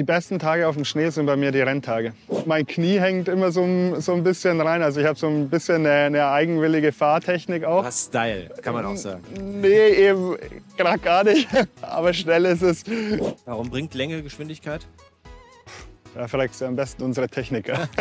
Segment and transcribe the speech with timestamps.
[0.00, 2.14] Die besten Tage auf dem Schnee sind bei mir die Renntage.
[2.46, 4.82] Mein Knie hängt immer so, so ein bisschen rein.
[4.82, 7.84] Also ich habe so ein bisschen eine, eine eigenwillige Fahrtechnik auch.
[7.84, 9.22] Was Style, kann man auch sagen.
[9.60, 10.38] Nee, eben
[10.78, 11.46] gerade gar nicht.
[11.82, 12.82] Aber schnell ist es.
[13.44, 14.86] Warum bringt Länge Geschwindigkeit?
[16.14, 17.86] Da fragst du am besten unsere Techniker.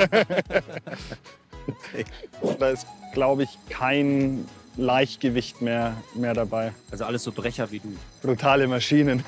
[2.60, 4.46] Da ist, glaube ich, kein
[4.78, 6.72] Leichtgewicht mehr, mehr dabei.
[6.92, 7.90] Also alles so Brecher wie du.
[8.22, 9.22] Brutale Maschinen.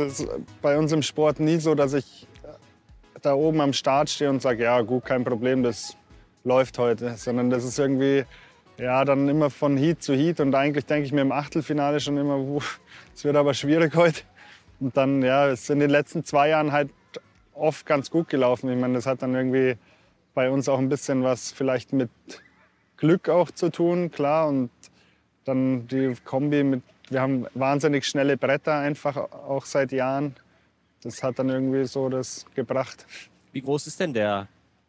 [0.00, 0.28] Es ist
[0.62, 2.26] bei uns im Sport nie so, dass ich
[3.20, 5.96] da oben am Start stehe und sage, ja gut, kein Problem, das
[6.44, 7.16] läuft heute.
[7.16, 8.24] Sondern das ist irgendwie,
[8.78, 10.40] ja, dann immer von Heat zu Heat.
[10.40, 12.38] Und eigentlich denke ich mir im Achtelfinale schon immer,
[13.14, 14.22] es wird aber schwierig heute.
[14.80, 16.90] Und dann, ja, es ist in den letzten zwei Jahren halt
[17.54, 18.70] oft ganz gut gelaufen.
[18.70, 19.76] Ich meine, das hat dann irgendwie
[20.34, 22.10] bei uns auch ein bisschen was vielleicht mit
[22.96, 24.48] Glück auch zu tun, klar.
[24.48, 24.70] Und
[25.44, 30.34] dann die Kombi mit wir haben wahnsinnig schnelle Bretter einfach auch seit Jahren.
[31.02, 33.06] Das hat dann irgendwie so das gebracht.
[33.52, 34.48] Wie groß ist denn der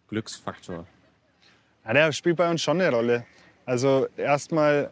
[0.10, 0.86] Glücksfaktor?
[1.86, 3.26] Ja, der spielt bei uns schon eine Rolle.
[3.66, 4.92] Also erstmal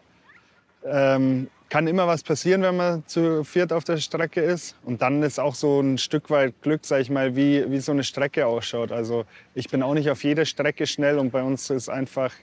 [0.85, 4.75] ähm, kann immer was passieren, wenn man zu viert auf der Strecke ist.
[4.83, 7.91] Und dann ist auch so ein Stück weit Glück, sag ich mal, wie, wie so
[7.91, 8.91] eine Strecke ausschaut.
[8.91, 12.33] Also ich bin auch nicht auf jeder Strecke schnell und bei uns ist einfach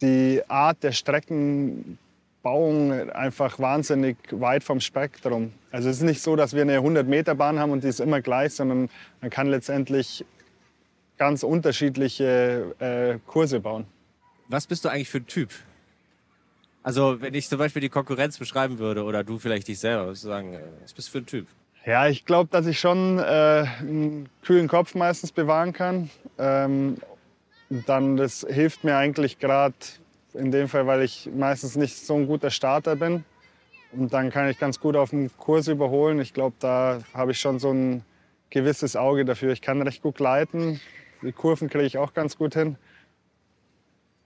[0.00, 1.98] die Art der Strecken
[2.42, 5.52] Bauung einfach wahnsinnig weit vom Spektrum.
[5.70, 8.54] Also es ist nicht so, dass wir eine 100-Meter-Bahn haben und die ist immer gleich,
[8.54, 8.88] sondern
[9.20, 10.24] man kann letztendlich
[11.16, 13.86] ganz unterschiedliche äh, Kurse bauen.
[14.48, 15.50] Was bist du eigentlich für ein Typ?
[16.82, 20.24] Also wenn ich zum Beispiel die Konkurrenz beschreiben würde oder du vielleicht dich selber, würdest
[20.24, 21.46] du sagen, äh, was bist du für ein Typ?
[21.84, 23.22] Ja, ich glaube, dass ich schon äh,
[23.80, 26.10] einen kühlen Kopf meistens bewahren kann.
[26.38, 26.96] Ähm,
[27.68, 29.74] dann das hilft mir eigentlich gerade
[30.34, 33.24] in dem Fall, weil ich meistens nicht so ein guter Starter bin.
[33.92, 36.20] Und dann kann ich ganz gut auf dem Kurs überholen.
[36.20, 38.04] Ich glaube, da habe ich schon so ein
[38.50, 39.52] gewisses Auge dafür.
[39.52, 40.80] Ich kann recht gut gleiten.
[41.22, 42.76] Die Kurven kriege ich auch ganz gut hin.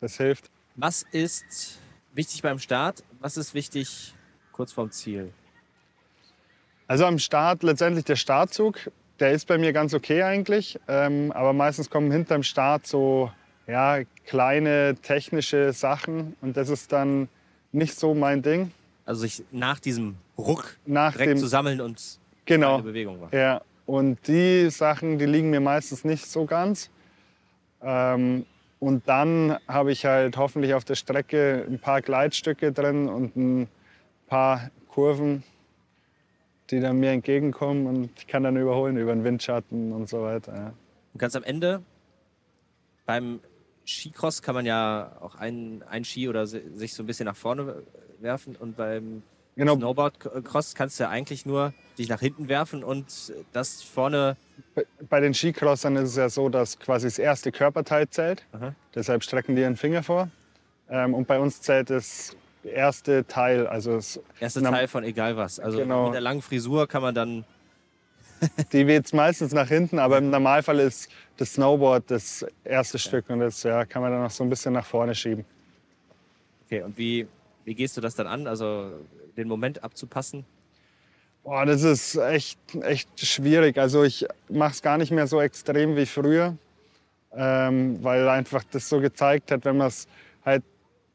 [0.00, 0.50] Das hilft.
[0.74, 1.78] Was ist
[2.12, 3.04] wichtig beim Start?
[3.20, 4.14] Was ist wichtig
[4.50, 5.32] kurz vorm Ziel?
[6.88, 8.90] Also am Start letztendlich der Startzug.
[9.20, 10.78] Der ist bei mir ganz okay eigentlich.
[10.88, 13.30] Ähm, aber meistens kommen hinterm Start so
[13.66, 17.28] ja, kleine technische Sachen und das ist dann
[17.72, 18.72] nicht so mein Ding.
[19.04, 22.00] Also sich nach diesem Ruck nach direkt dem, zu sammeln und
[22.44, 23.36] genau, eine Bewegung machen.
[23.36, 26.90] Ja, und die Sachen, die liegen mir meistens nicht so ganz.
[27.82, 28.46] Ähm,
[28.78, 33.68] und dann habe ich halt hoffentlich auf der Strecke ein paar Gleitstücke drin und ein
[34.26, 35.42] paar Kurven,
[36.70, 40.54] die dann mir entgegenkommen und ich kann dann überholen über den Windschatten und so weiter.
[40.54, 40.72] Ja.
[41.12, 41.82] Und ganz am Ende
[43.06, 43.40] beim
[43.86, 47.82] Skicross kann man ja auch einen, einen Ski oder sich so ein bisschen nach vorne
[48.20, 49.22] werfen und beim
[49.56, 49.76] genau.
[49.76, 54.36] Snowboardcross kannst du ja eigentlich nur dich nach hinten werfen und das vorne.
[55.08, 58.46] Bei den Skicrossern ist es ja so, dass quasi das erste Körperteil zählt.
[58.52, 58.74] Aha.
[58.94, 60.30] Deshalb strecken die ihren Finger vor.
[60.88, 63.66] Ähm, und bei uns zählt das erste Teil.
[63.66, 65.58] Also das erste Teil von egal was.
[65.58, 66.04] Also genau.
[66.06, 67.44] mit der langen Frisur kann man dann
[68.72, 73.40] die weht meistens nach hinten, aber im Normalfall ist das Snowboard das erste Stück und
[73.40, 75.44] das ja, kann man dann noch so ein bisschen nach vorne schieben.
[76.66, 77.26] Okay, und wie,
[77.64, 78.90] wie gehst du das dann an, also
[79.36, 80.44] den Moment abzupassen?
[81.44, 83.76] Boah, das ist echt, echt schwierig.
[83.76, 86.56] Also ich mache es gar nicht mehr so extrem wie früher,
[87.34, 90.06] ähm, weil einfach das so gezeigt hat, wenn man es
[90.44, 90.62] halt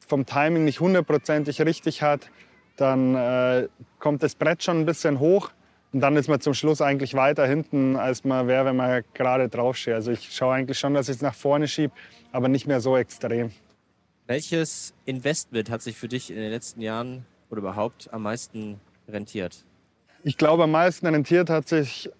[0.06, 2.30] vom Timing nicht hundertprozentig richtig hat,
[2.76, 3.68] dann äh,
[4.00, 5.52] kommt das Brett schon ein bisschen hoch
[5.98, 9.50] und dann ist man zum Schluss eigentlich weiter hinten, als man wäre, wenn man gerade
[9.50, 9.96] draufsteht.
[9.96, 11.92] Also ich schaue eigentlich schon, dass ich es nach vorne schiebe,
[12.32, 13.50] aber nicht mehr so extrem.
[14.28, 19.66] Welches Investment hat sich für dich in den letzten Jahren oder überhaupt am meisten rentiert?
[20.24, 22.12] Ich glaube, am meisten rentiert hat sich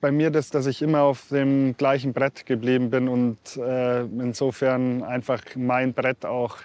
[0.00, 5.02] bei mir das, dass ich immer auf dem gleichen Brett geblieben bin und äh, insofern
[5.02, 6.58] einfach mein Brett auch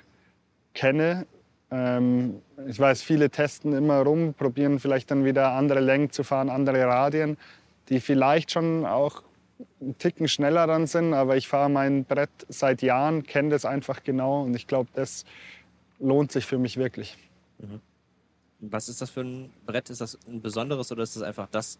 [0.75, 1.25] kenne
[1.71, 6.49] ähm, ich weiß, viele testen immer rum, probieren vielleicht dann wieder andere Längen zu fahren,
[6.49, 7.37] andere Radien,
[7.89, 9.23] die vielleicht schon auch
[9.81, 11.13] einen Ticken schneller dann sind.
[11.13, 15.25] Aber ich fahre mein Brett seit Jahren, kenne das einfach genau und ich glaube, das
[15.99, 17.17] lohnt sich für mich wirklich.
[17.59, 17.81] Mhm.
[18.61, 19.89] Was ist das für ein Brett?
[19.89, 21.79] Ist das ein besonderes oder ist das einfach das,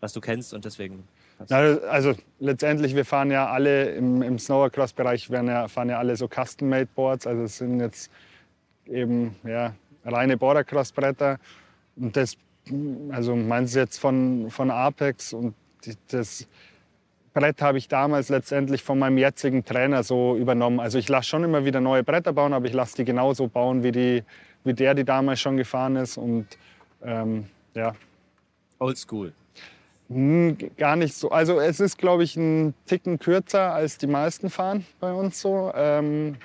[0.00, 1.04] was du kennst und deswegen?
[1.48, 7.28] also letztendlich, wir fahren ja alle im, im Snowcross-Bereich, ja, fahren ja alle so Custom-Made-Boards.
[7.28, 8.10] Also es sind jetzt
[8.90, 9.74] eben ja,
[10.04, 11.38] reine Bordercross-Bretter.
[11.96, 12.36] Und das,
[13.10, 15.54] also meinst du jetzt von, von Apex und
[16.10, 16.46] das
[17.34, 20.80] Brett habe ich damals letztendlich von meinem jetzigen Trainer so übernommen.
[20.80, 23.82] Also ich lasse schon immer wieder neue Bretter bauen, aber ich lasse die genauso bauen
[23.82, 24.24] wie die
[24.64, 26.16] wie der die damals schon gefahren ist.
[26.16, 26.46] Und
[27.02, 27.94] ähm, ja.
[28.78, 29.32] Old School.
[30.08, 31.30] Hm, gar nicht so.
[31.30, 35.72] Also es ist, glaube ich, ein Ticken kürzer, als die meisten fahren bei uns so.
[35.74, 36.36] Ähm,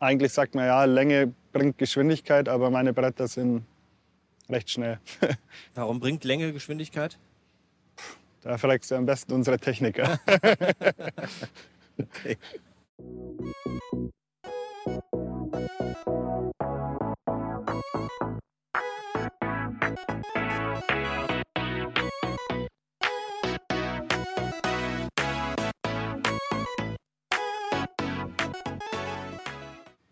[0.00, 3.64] eigentlich sagt man ja, Länge bringt Geschwindigkeit, aber meine Bretter sind
[4.48, 4.98] recht schnell.
[5.74, 7.18] Warum bringt Länge Geschwindigkeit?
[8.42, 10.18] Da fragst du am besten unsere Techniker.
[11.98, 12.38] okay.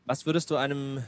[0.09, 1.05] Was würdest du einem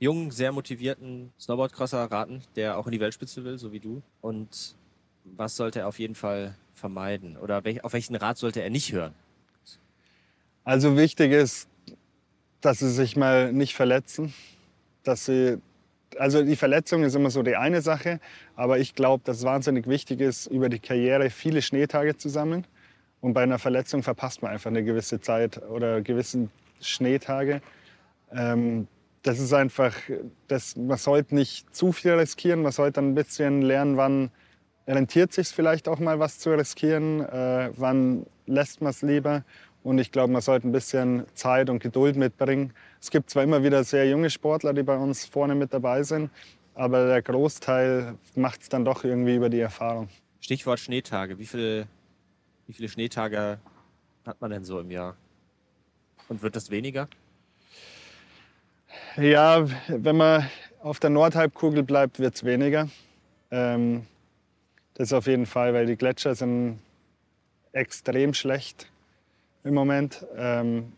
[0.00, 4.02] jungen, sehr motivierten Snowboardcrosser raten, der auch in die Weltspitze will, so wie du?
[4.20, 4.76] Und
[5.24, 7.38] was sollte er auf jeden Fall vermeiden?
[7.38, 9.14] Oder auf welchen Rat sollte er nicht hören?
[10.62, 11.70] Also wichtig ist,
[12.60, 14.34] dass sie sich mal nicht verletzen.
[15.04, 15.62] Dass sie,
[16.18, 18.20] also die Verletzung ist immer so die eine Sache,
[18.56, 22.66] aber ich glaube, dass es wahnsinnig wichtig ist, über die Karriere viele Schneetage zu sammeln.
[23.22, 26.50] Und bei einer Verletzung verpasst man einfach eine gewisse Zeit oder gewisse
[26.82, 27.62] Schneetage.
[28.32, 28.88] Ähm,
[29.22, 29.94] das ist einfach,
[30.46, 34.30] das, man sollte nicht zu viel riskieren, man sollte ein bisschen lernen, wann
[34.86, 39.44] rentiert sich vielleicht auch mal was zu riskieren, äh, wann lässt man es lieber.
[39.82, 42.72] Und ich glaube, man sollte ein bisschen Zeit und Geduld mitbringen.
[43.00, 46.30] Es gibt zwar immer wieder sehr junge Sportler, die bei uns vorne mit dabei sind,
[46.74, 50.08] aber der Großteil macht es dann doch irgendwie über die Erfahrung.
[50.40, 51.38] Stichwort Schneetage.
[51.38, 51.86] Wie viele,
[52.66, 53.58] wie viele Schneetage
[54.24, 55.16] hat man denn so im Jahr?
[56.28, 57.08] Und wird das weniger?
[59.16, 60.48] Ja, wenn man
[60.80, 62.88] auf der Nordhalbkugel bleibt, wird es weniger.
[63.50, 64.06] Ähm,
[64.94, 66.80] das ist auf jeden Fall, weil die Gletscher sind
[67.72, 68.90] extrem schlecht
[69.64, 70.26] im Moment.
[70.36, 70.92] Ähm,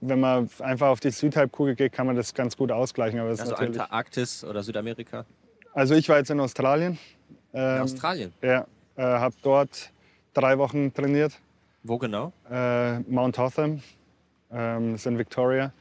[0.00, 3.18] wenn man einfach auf die Südhalbkugel geht, kann man das ganz gut ausgleichen.
[3.18, 5.24] Aber also Antarktis oder Südamerika?
[5.72, 6.98] Also ich war jetzt in Australien.
[7.54, 8.32] Ähm, in Australien?
[8.42, 8.66] Ja,
[8.96, 9.90] äh, habe dort
[10.34, 11.32] drei Wochen trainiert.
[11.82, 12.32] Wo genau?
[12.50, 13.82] Äh, Mount Hotham,
[14.52, 15.72] ähm, das ist in Victoria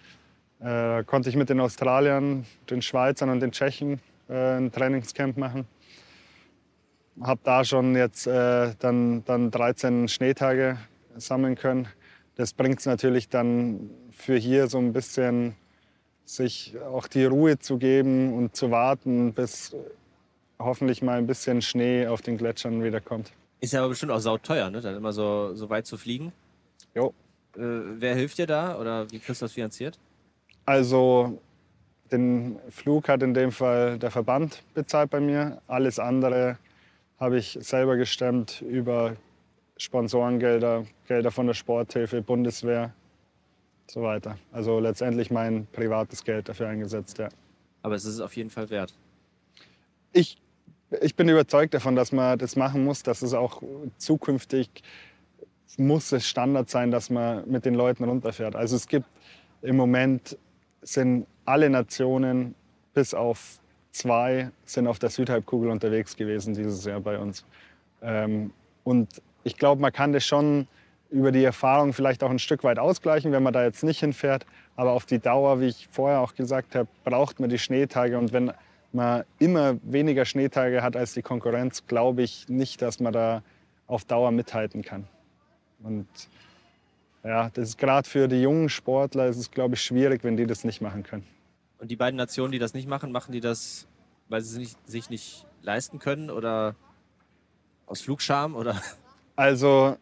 [0.60, 5.66] äh, konnte ich mit den Australiern, den Schweizern und den Tschechen äh, ein Trainingscamp machen.
[7.22, 10.78] Habe da schon jetzt äh, dann, dann 13 Schneetage
[11.16, 11.88] sammeln können.
[12.36, 15.56] Das bringt es natürlich dann für hier so ein bisschen,
[16.26, 19.76] sich auch die Ruhe zu geben und zu warten, bis
[20.60, 23.32] hoffentlich mal ein bisschen Schnee auf den Gletschern wiederkommt.
[23.62, 24.80] Ist ja aber bestimmt auch sauteuer, ne?
[24.80, 26.32] dann immer so, so weit zu fliegen.
[26.96, 27.14] Jo.
[27.56, 29.98] Äh, wer hilft dir da oder wie kriegst du das finanziert?
[30.70, 31.42] Also
[32.12, 35.64] den Flug hat in dem Fall der Verband bezahlt bei mir.
[35.66, 36.60] Alles andere
[37.20, 39.16] habe ich selber gestemmt über
[39.78, 42.94] Sponsorengelder, Gelder von der Sporthilfe, Bundeswehr
[43.82, 44.38] und so weiter.
[44.52, 47.30] Also letztendlich mein privates Geld dafür eingesetzt, ja.
[47.82, 48.94] Aber es ist auf jeden Fall wert.
[50.14, 50.38] Ich,
[51.02, 53.64] ich bin überzeugt davon, dass man das machen muss, dass es auch
[53.98, 54.70] zukünftig
[55.78, 58.56] muss es Standard sein, dass man mit den Leuten runterfährt.
[58.56, 59.08] Also es gibt
[59.64, 60.38] im Moment
[60.82, 62.56] sind alle Nationen
[62.94, 63.60] bis auf
[63.92, 67.46] zwei sind auf der Südhalbkugel unterwegs gewesen dieses Jahr bei uns.
[68.02, 68.52] Ähm,
[68.84, 70.68] und ich glaube, man kann das schon
[71.10, 74.46] über die Erfahrung vielleicht auch ein Stück weit ausgleichen, wenn man da jetzt nicht hinfährt.
[74.76, 78.18] Aber auf die Dauer, wie ich vorher auch gesagt habe, braucht man die Schneetage.
[78.18, 78.52] Und wenn
[78.92, 83.42] man immer weniger Schneetage hat als die Konkurrenz, glaube ich nicht, dass man da
[83.88, 85.08] auf Dauer mithalten kann.
[85.84, 86.08] Und
[87.24, 90.46] ja, das ist gerade für die jungen Sportler ist es, glaube ich, schwierig, wenn die
[90.46, 91.26] das nicht machen können.
[91.80, 93.88] Und die beiden Nationen, die das nicht machen, machen die das,
[94.28, 96.76] weil sie sich, sich nicht leisten können oder
[97.86, 98.82] aus Flugscham oder?
[99.36, 99.98] Also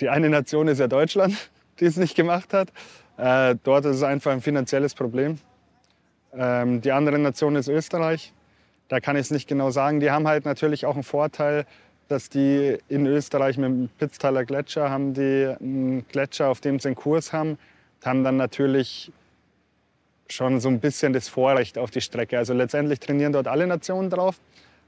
[0.00, 1.36] die eine Nation ist ja Deutschland,
[1.80, 2.72] die es nicht gemacht hat.
[3.16, 5.38] Äh, dort ist es einfach ein finanzielles Problem.
[6.32, 8.32] Ähm, die andere Nation ist Österreich.
[8.88, 10.00] Da kann ich es nicht genau sagen.
[10.00, 11.66] Die haben halt natürlich auch einen Vorteil,
[12.08, 16.88] dass die in Österreich mit dem Pitztaler Gletscher haben die einen Gletscher, auf dem sie
[16.88, 17.58] einen Kurs haben,
[18.04, 19.12] haben dann natürlich
[20.28, 22.38] schon so ein bisschen das Vorrecht auf die Strecke.
[22.38, 24.40] Also letztendlich trainieren dort alle Nationen drauf,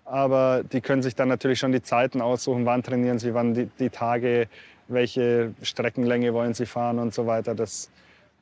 [0.04, 3.68] aber die können sich dann natürlich schon die Zeiten aussuchen, wann trainieren sie, wann die,
[3.78, 4.48] die Tage,
[4.88, 7.54] welche Streckenlänge wollen sie fahren und so weiter.
[7.54, 7.90] Das,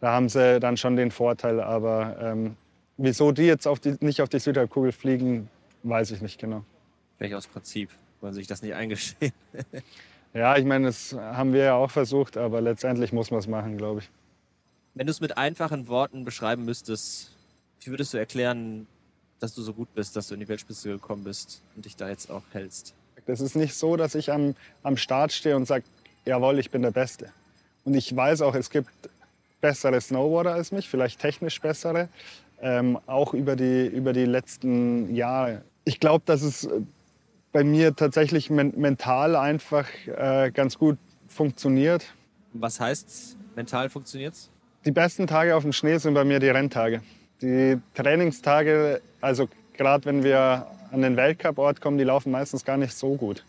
[0.00, 2.57] da haben sie dann schon den Vorteil, aber ähm,
[2.97, 5.49] wieso die jetzt auf die, nicht auf die Südhalbkugel fliegen,
[5.83, 6.64] weiß ich nicht genau.
[7.19, 7.91] Welch aus Prinzip
[8.23, 9.33] wollen sich das nicht eingestehen.
[10.35, 13.76] ja, ich meine, das haben wir ja auch versucht, aber letztendlich muss man es machen,
[13.76, 14.11] glaube ich.
[14.95, 17.33] Wenn du es mit einfachen Worten beschreiben müsstest,
[17.81, 18.87] wie würdest du erklären,
[19.41, 22.09] dass du so gut bist, dass du in die Weltspitze gekommen bist und dich da
[22.09, 22.95] jetzt auch hältst?
[23.26, 25.85] Das ist nicht so, dass ich am, am Start stehe und sage,
[26.25, 27.33] jawohl, ich bin der Beste.
[27.85, 28.88] Und ich weiß auch, es gibt
[29.61, 32.09] bessere Snowboarder als mich, vielleicht technisch bessere.
[32.61, 35.62] ähm, auch über die, über die letzten Jahre.
[35.85, 36.69] Ich glaube, dass es
[37.52, 42.12] bei mir tatsächlich men mental einfach äh, ganz gut funktioniert.
[42.52, 44.35] Was heißt mental funktioniert
[44.85, 47.02] Die besten Tage auf dem Schnee sind bei mir die Renntage.
[47.40, 52.94] Die Trainingstage, also gerade wenn wir an den Weltcup-Ort kommen, die laufen meistens gar nicht
[52.94, 53.44] so gut.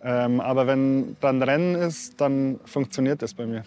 [0.00, 3.64] Ähm, aber wenn dann Rennen ist, dann funktioniert das bei mir.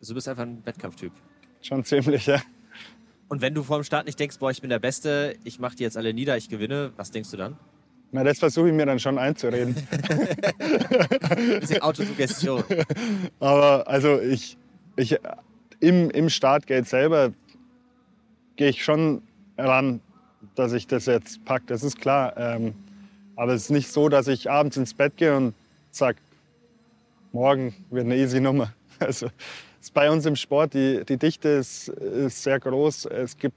[0.00, 1.12] Also du bist einfach ein Wettkampftyp.
[1.62, 2.40] Schon ziemlich, ja.
[3.28, 5.74] Und wenn du vor dem Start nicht denkst, boah, ich bin der Beste, ich mache
[5.74, 7.56] die jetzt alle nieder, ich gewinne, was denkst du dann?
[8.12, 9.74] Na, das versuche ich mir dann schon einzureden.
[11.60, 12.62] Bisschen Autosuggestion.
[13.40, 14.56] Aber also ich,
[14.96, 15.18] ich
[15.80, 17.32] im, im Startgate selber
[18.56, 19.22] gehe ich schon
[19.58, 20.00] ran,
[20.54, 21.66] dass ich das jetzt packe.
[21.66, 22.36] Das ist klar.
[22.36, 22.74] Ähm,
[23.34, 25.54] aber es ist nicht so, dass ich abends ins Bett gehe und
[25.90, 26.18] sage,
[27.32, 28.72] morgen wird eine easy Nummer.
[28.98, 29.26] Also
[29.78, 33.04] ist bei uns im Sport, die, die Dichte ist, ist sehr groß.
[33.04, 33.54] Es gibt,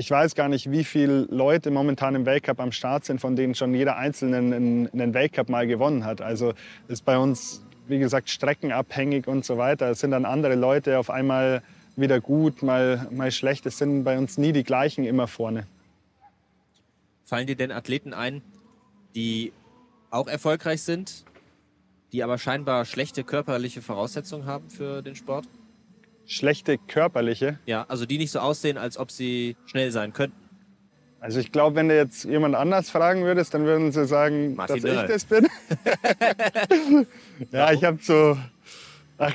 [0.00, 3.54] ich weiß gar nicht, wie viele Leute momentan im Weltcup am Start sind, von denen
[3.54, 6.22] schon jeder Einzelne einen, einen Weltcup mal gewonnen hat.
[6.22, 6.54] Also
[6.88, 9.90] ist bei uns, wie gesagt, streckenabhängig und so weiter.
[9.90, 11.62] Es sind dann andere Leute auf einmal
[11.96, 13.66] wieder gut, mal, mal schlecht.
[13.66, 15.66] Es sind bei uns nie die gleichen immer vorne.
[17.26, 18.40] Fallen dir denn Athleten ein,
[19.14, 19.52] die
[20.10, 21.26] auch erfolgreich sind,
[22.12, 25.46] die aber scheinbar schlechte körperliche Voraussetzungen haben für den Sport?
[26.30, 27.58] Schlechte körperliche?
[27.66, 30.38] Ja, also die nicht so aussehen, als ob sie schnell sein könnten.
[31.18, 34.80] Also ich glaube, wenn du jetzt jemand anders fragen würdest, dann würden sie sagen, Martin
[34.80, 35.04] dass Dörr.
[35.04, 35.48] ich das bin.
[37.50, 38.38] ja, ich habe so,
[39.18, 39.34] ach,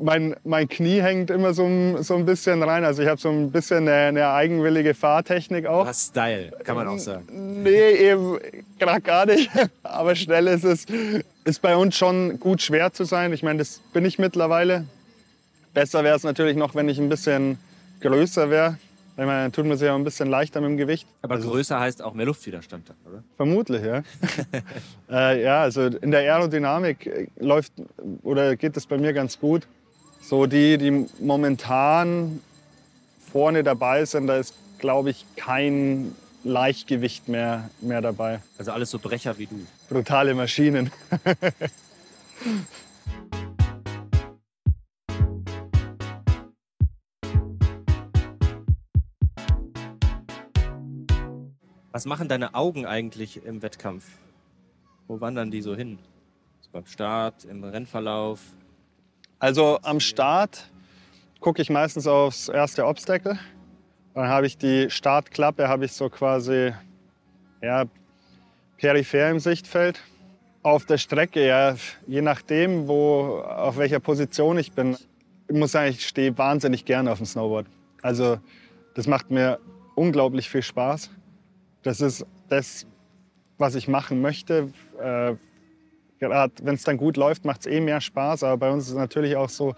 [0.00, 2.84] mein, mein Knie hängt immer so, so ein bisschen rein.
[2.84, 5.86] Also ich habe so ein bisschen eine, eine, eigenwillige Fahrtechnik auch.
[5.86, 7.62] Was Style, kann man auch sagen.
[7.62, 8.38] Nee, eben
[8.78, 9.50] gerade gar nicht.
[9.82, 10.86] Aber schnell ist es.
[11.44, 13.34] Ist bei uns schon gut schwer zu sein.
[13.34, 14.86] Ich meine, das bin ich mittlerweile.
[15.78, 17.56] Besser wäre es natürlich noch, wenn ich ein bisschen
[18.00, 18.78] größer wäre.
[19.12, 21.06] Ich meine, dann tut man sich auch ein bisschen leichter mit dem Gewicht.
[21.22, 23.22] Aber also, größer heißt auch mehr Luftwiderstand, oder?
[23.36, 24.02] Vermutlich, ja.
[25.08, 27.74] äh, ja, also in der Aerodynamik läuft
[28.24, 29.68] oder geht es bei mir ganz gut.
[30.20, 32.40] So die, die momentan
[33.30, 38.40] vorne dabei sind, da ist, glaube ich, kein Leichtgewicht mehr, mehr dabei.
[38.58, 39.64] Also alles so Brecher wie du.
[39.88, 40.90] Brutale Maschinen.
[51.98, 54.04] Was machen deine Augen eigentlich im Wettkampf?
[55.08, 55.98] Wo wandern die so hin?
[56.60, 58.38] So beim Start, im Rennverlauf?
[59.40, 60.70] Also am Start
[61.40, 63.36] gucke ich meistens aufs erste Obstacle.
[64.14, 66.72] Dann habe ich die Startklappe, habe ich so quasi
[67.62, 67.86] ja,
[68.76, 70.00] peripher im Sichtfeld.
[70.62, 71.74] Auf der Strecke, ja,
[72.06, 74.96] je nachdem, wo, auf welcher Position ich bin.
[75.48, 77.66] Ich muss sagen, ich stehe wahnsinnig gerne auf dem Snowboard.
[78.02, 78.38] Also
[78.94, 79.58] das macht mir
[79.96, 81.10] unglaublich viel Spaß.
[81.82, 82.86] Das ist das,
[83.58, 84.72] was ich machen möchte.
[85.00, 85.34] Äh,
[86.18, 88.44] gerade wenn es dann gut läuft, macht es eh mehr Spaß.
[88.44, 89.74] Aber bei uns ist es natürlich auch so,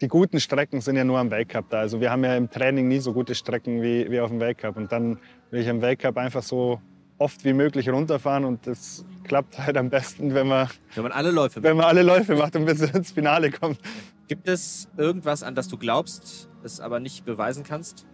[0.00, 1.80] die guten Strecken sind ja nur am Weltcup da.
[1.80, 4.76] Also wir haben ja im Training nie so gute Strecken wie, wie auf dem Weltcup.
[4.76, 5.18] Und dann
[5.50, 6.80] will ich am Weltcup einfach so
[7.18, 11.30] oft wie möglich runterfahren und das klappt halt am besten, wenn man, wenn man alle
[11.30, 13.80] Läufe wenn man alle Läufe macht und bis ins Finale kommt.
[14.28, 18.06] Gibt es irgendwas, an das du glaubst, es aber nicht beweisen kannst?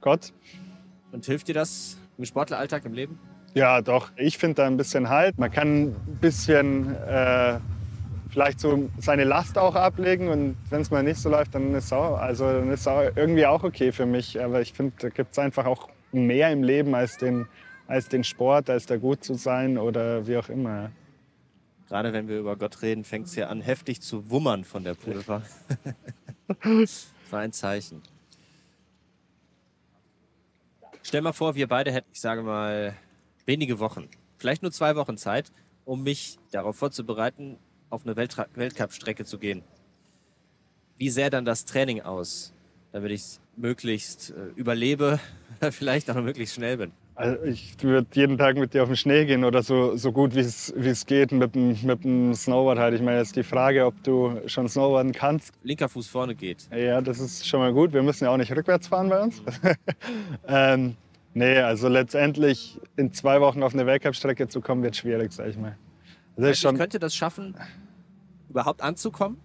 [0.00, 0.32] Gott.
[1.12, 3.18] Und hilft dir das im Sportleralltag, im Leben?
[3.54, 4.10] Ja, doch.
[4.16, 5.38] Ich finde da ein bisschen Halt.
[5.38, 7.58] Man kann ein bisschen äh,
[8.30, 11.86] vielleicht so seine Last auch ablegen und wenn es mal nicht so läuft, dann ist
[11.86, 14.40] es auch, also dann ist auch irgendwie auch okay für mich.
[14.42, 17.46] Aber ich finde, da gibt es einfach auch mehr im Leben als den,
[17.86, 20.90] als den Sport, als da gut zu sein oder wie auch immer.
[21.88, 24.94] Gerade wenn wir über Gott reden, fängt es ja an, heftig zu wummern von der
[24.94, 25.42] Pulver.
[26.62, 28.02] das war ein Zeichen.
[31.02, 32.96] Stell mal vor, wir beide hätten, ich sage mal,
[33.46, 35.50] wenige Wochen, vielleicht nur zwei Wochen Zeit,
[35.84, 37.58] um mich darauf vorzubereiten,
[37.90, 39.62] auf eine Weltcup-Strecke zu gehen.
[40.98, 42.52] Wie sähe dann das Training aus,
[42.92, 45.20] damit ich es möglichst äh, überlebe,
[45.70, 46.92] vielleicht auch möglichst schnell bin?
[47.18, 50.36] Also ich würde jeden Tag mit dir auf den Schnee gehen oder so, so gut
[50.36, 52.94] wie es geht mit dem, mit dem Snowboard halt.
[52.94, 55.52] Ich meine, jetzt die Frage, ob du schon Snowboarden kannst.
[55.64, 56.68] Linker Fuß vorne geht.
[56.72, 57.92] Ja, das ist schon mal gut.
[57.92, 59.42] Wir müssen ja auch nicht rückwärts fahren bei uns.
[60.46, 60.96] ähm,
[61.34, 65.56] Nee, also letztendlich in zwei Wochen auf eine Weltcup-Strecke zu kommen, wird schwierig, sag ich
[65.56, 65.76] mal.
[66.36, 67.54] Also ich schon könnte das schaffen,
[68.48, 69.38] überhaupt anzukommen?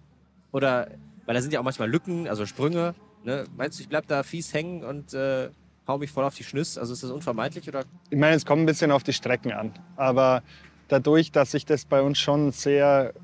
[0.50, 0.88] Oder,
[1.26, 2.94] weil da sind ja auch manchmal Lücken, also Sprünge.
[3.22, 3.44] Ne?
[3.56, 5.50] Meinst du, ich bleib da fies hängen und äh,
[5.86, 6.80] hau mich voll auf die Schnüsse?
[6.80, 7.68] Also ist das unvermeidlich?
[7.68, 7.84] Oder?
[8.10, 9.72] Ich meine, es kommt ein bisschen auf die Strecken an.
[9.96, 10.42] Aber
[10.88, 13.14] dadurch, dass sich das bei uns schon sehr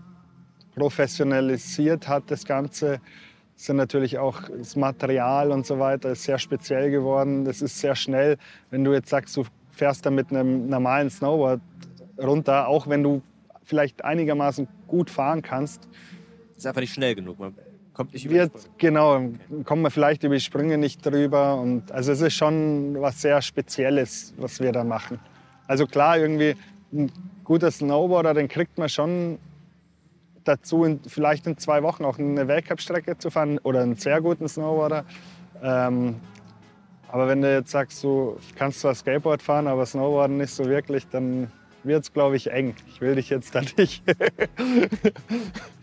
[0.75, 3.01] professionalisiert hat, das Ganze,
[3.57, 7.45] sind natürlich auch das Material und so weiter ist sehr speziell geworden.
[7.45, 8.39] Das ist sehr schnell.
[8.71, 11.61] Wenn du jetzt sagst, du fährst da mit einem normalen Snowboard
[12.19, 13.23] runter, auch wenn du
[13.63, 15.89] vielleicht einigermaßen gut fahren kannst.
[16.57, 17.39] Ist einfach nicht schnell genug.
[17.39, 17.55] Man
[17.95, 19.39] kommt nicht wird, Genau, okay.
[19.65, 21.61] kommt man vielleicht über die Sprünge nicht drüber.
[21.61, 25.19] Und, also es ist schon was sehr Spezielles, was wir da machen.
[25.67, 26.57] Also klar, irgendwie
[26.93, 27.11] ein
[27.45, 29.39] guter Snowboarder, den kriegt man schon
[30.45, 34.49] dazu, in, vielleicht in zwei Wochen auch eine Weltcup-Strecke zu fahren oder einen sehr guten
[34.49, 35.05] Snowboarder.
[35.63, 36.17] Ähm,
[37.09, 41.09] aber wenn du jetzt sagst, du kannst zwar Skateboard fahren, aber Snowboarden nicht so wirklich,
[41.09, 41.51] dann
[41.83, 42.75] wird es, glaube ich, eng.
[42.89, 44.03] Ich will dich jetzt da nicht.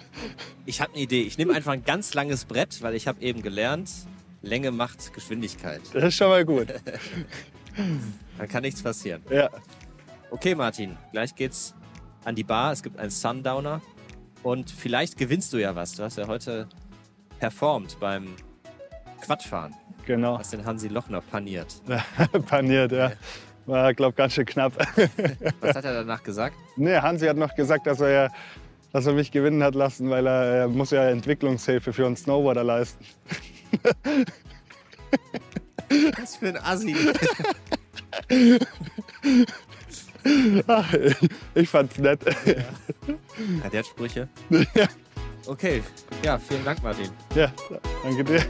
[0.67, 1.21] ich habe eine Idee.
[1.21, 3.89] Ich nehme einfach ein ganz langes Brett, weil ich habe eben gelernt,
[4.41, 5.81] Länge macht Geschwindigkeit.
[5.93, 6.67] Das ist schon mal gut.
[8.37, 9.21] Dann kann nichts passieren.
[9.31, 9.49] Ja.
[10.29, 11.73] Okay, Martin, gleich geht's
[12.25, 12.73] an die Bar.
[12.73, 13.81] Es gibt einen Sundowner.
[14.43, 15.93] Und vielleicht gewinnst du ja was.
[15.93, 16.67] Du hast ja heute
[17.39, 18.35] performt beim
[19.21, 19.73] Quadfahren.
[20.05, 20.37] Genau.
[20.37, 21.81] Hast den Hansi Lochner paniert.
[22.45, 23.13] paniert, ja.
[23.65, 24.73] War, glaube ich, ganz schön knapp.
[25.61, 26.55] Was hat er danach gesagt?
[26.75, 28.31] Nee, Hansi hat noch gesagt, dass er,
[28.91, 32.63] dass er mich gewinnen hat lassen, weil er, er muss ja Entwicklungshilfe für einen Snowboarder
[32.63, 33.05] leisten.
[36.17, 36.95] Was für ein Assi.
[40.67, 40.93] Ach,
[41.55, 42.21] ich fand's nett.
[42.45, 42.53] Ja.
[42.53, 44.27] ja der hat Sprüche.
[45.47, 45.81] Okay,
[46.25, 47.09] ja, vielen Dank, Martin.
[47.33, 47.49] Ja,
[48.03, 48.45] danke dir.